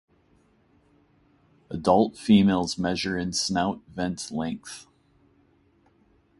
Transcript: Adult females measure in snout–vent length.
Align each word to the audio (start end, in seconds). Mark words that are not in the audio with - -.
Adult 1.69 2.17
females 2.17 2.75
measure 2.75 3.19
in 3.19 3.33
snout–vent 3.33 4.31
length. 4.31 4.87